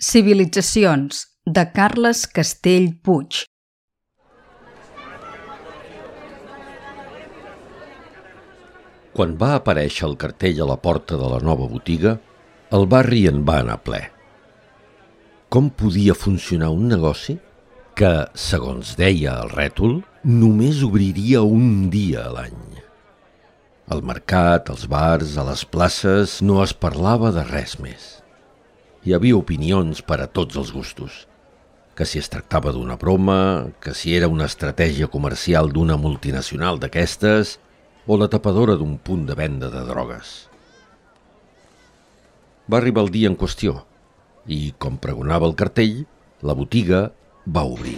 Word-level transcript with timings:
Civilitzacions, 0.00 1.24
de 1.44 1.62
Carles 1.74 2.20
Castell 2.30 2.84
Puig. 3.02 3.40
Quan 9.10 9.32
va 9.40 9.48
aparèixer 9.56 10.04
el 10.06 10.14
cartell 10.20 10.60
a 10.62 10.68
la 10.70 10.76
porta 10.84 11.18
de 11.18 11.30
la 11.32 11.40
nova 11.42 11.66
botiga, 11.72 12.12
el 12.78 12.86
barri 12.86 13.24
en 13.26 13.40
va 13.48 13.56
anar 13.64 13.80
ple. 13.88 13.98
Com 15.50 15.72
podia 15.82 16.14
funcionar 16.14 16.70
un 16.76 16.86
negoci 16.94 17.34
que, 17.98 18.12
segons 18.38 18.94
deia 19.02 19.34
el 19.42 19.50
rètol, 19.50 19.98
només 20.22 20.84
obriria 20.86 21.42
un 21.42 21.90
dia 21.90 22.28
a 22.28 22.36
l'any? 22.36 22.62
Al 23.90 24.06
mercat, 24.06 24.70
als 24.70 24.86
bars, 24.86 25.34
a 25.34 25.48
les 25.50 25.66
places, 25.66 26.38
no 26.38 26.62
es 26.62 26.76
parlava 26.86 27.34
de 27.34 27.42
res 27.50 27.80
més. 27.82 28.17
Hi 29.06 29.12
havia 29.14 29.36
opinions 29.38 30.00
per 30.02 30.16
a 30.18 30.26
tots 30.26 30.56
els 30.58 30.72
gustos. 30.74 31.28
Que 31.94 32.06
si 32.06 32.18
es 32.18 32.28
tractava 32.32 32.72
d'una 32.74 32.96
broma, 32.98 33.70
que 33.78 33.94
si 33.94 34.16
era 34.16 34.26
una 34.30 34.48
estratègia 34.50 35.06
comercial 35.06 35.70
d'una 35.70 35.96
multinacional 35.96 36.82
d'aquestes 36.82 37.58
o 38.06 38.18
la 38.18 38.26
tapadora 38.32 38.74
d'un 38.74 38.98
punt 38.98 39.24
de 39.28 39.38
venda 39.38 39.70
de 39.70 39.84
drogues. 39.86 40.34
Va 42.66 42.82
arribar 42.82 43.06
el 43.06 43.14
dia 43.14 43.30
en 43.30 43.38
qüestió 43.38 43.84
i, 44.50 44.74
com 44.82 44.98
pregonava 44.98 45.46
el 45.46 45.54
cartell, 45.54 46.02
la 46.42 46.58
botiga 46.58 47.06
va 47.46 47.66
obrir. 47.70 47.96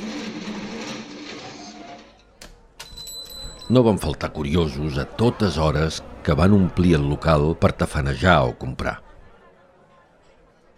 No 3.72 3.86
van 3.86 4.00
faltar 4.02 4.34
curiosos 4.36 4.98
a 5.00 5.08
totes 5.08 5.56
hores 5.56 6.04
que 6.26 6.36
van 6.36 6.52
omplir 6.52 6.98
el 6.98 7.08
local 7.08 7.54
per 7.56 7.72
tafanejar 7.72 8.42
o 8.50 8.58
comprar. 8.58 8.98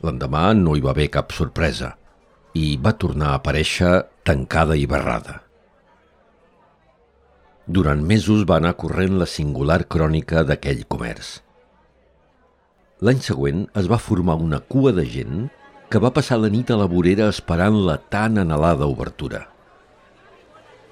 L'endemà 0.02 0.50
no 0.58 0.74
hi 0.74 0.82
va 0.82 0.90
haver 0.94 1.08
cap 1.14 1.32
sorpresa 1.36 1.92
i 2.58 2.76
va 2.84 2.92
tornar 3.04 3.30
a 3.32 3.38
aparèixer 3.38 3.92
tancada 4.26 4.76
i 4.76 4.86
barrada. 4.90 5.38
Durant 7.66 8.02
mesos 8.02 8.42
va 8.50 8.58
anar 8.58 8.74
corrent 8.82 9.14
la 9.20 9.28
singular 9.30 9.84
crònica 9.94 10.42
d'aquell 10.48 10.82
comerç. 10.90 11.36
L'any 13.02 13.22
següent 13.22 13.62
es 13.78 13.88
va 13.90 14.00
formar 14.02 14.36
una 14.42 14.58
cua 14.74 14.92
de 14.96 15.04
gent 15.06 15.46
que 15.90 16.02
va 16.02 16.12
passar 16.16 16.40
la 16.40 16.50
nit 16.50 16.70
a 16.70 16.78
la 16.80 16.88
vorera 16.90 17.28
esperant 17.30 17.78
la 17.86 17.96
tan 18.14 18.42
anhelada 18.42 18.90
obertura. 18.90 19.44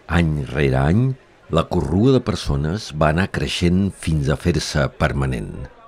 Any 0.06 0.32
rere 0.54 0.78
any, 0.78 1.02
la 1.50 1.66
corrua 1.74 2.14
de 2.16 2.22
persones 2.22 2.90
va 2.94 3.10
anar 3.14 3.30
creixent 3.34 3.90
fins 4.06 4.30
a 4.30 4.38
fer-se 4.38 4.86
permanent. 5.02 5.79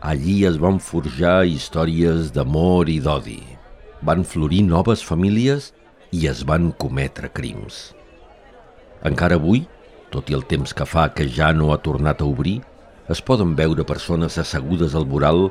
Allí 0.00 0.46
es 0.48 0.56
van 0.56 0.78
forjar 0.80 1.44
històries 1.44 2.30
d'amor 2.32 2.88
i 2.88 2.96
d'odi. 3.04 3.42
Van 4.00 4.24
florir 4.24 4.62
noves 4.64 5.02
famílies 5.04 5.74
i 6.16 6.24
es 6.30 6.40
van 6.48 6.70
cometre 6.72 7.28
crims. 7.28 7.90
Encara 9.04 9.36
avui, 9.36 9.66
tot 10.08 10.32
i 10.32 10.38
el 10.38 10.46
temps 10.48 10.72
que 10.72 10.88
fa 10.88 11.10
que 11.12 11.28
ja 11.28 11.52
no 11.52 11.68
ha 11.74 11.78
tornat 11.84 12.24
a 12.24 12.30
obrir, 12.32 12.62
es 13.12 13.20
poden 13.20 13.52
veure 13.60 13.84
persones 13.84 14.40
assegudes 14.40 14.96
al 14.96 15.04
voral 15.04 15.50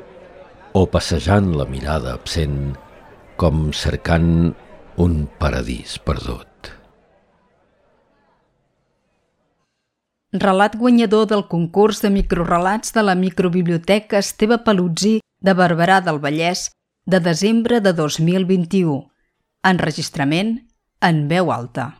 o 0.74 0.86
passejant 0.98 1.54
la 1.54 1.70
mirada 1.70 2.18
absent 2.18 2.74
com 3.38 3.68
cercant 3.70 4.30
un 4.98 5.20
paradís 5.38 5.98
perdut. 6.02 6.49
Relat 10.32 10.76
guanyador 10.76 11.26
del 11.26 11.46
concurs 11.48 12.00
de 12.02 12.10
microrelats 12.10 12.92
de 12.94 13.02
la 13.02 13.14
microbiblioteca 13.14 14.18
Esteve 14.18 14.58
Paluzzi 14.62 15.18
de 15.42 15.54
Barberà 15.54 16.00
del 16.00 16.20
Vallès 16.22 16.70
de 17.04 17.18
desembre 17.18 17.80
de 17.80 17.92
2021. 17.92 19.10
Enregistrament 19.66 20.60
en 21.02 21.26
veu 21.28 21.50
alta. 21.50 21.99